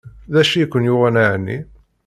[0.33, 1.57] D acu ay ken-yuɣen ɛni?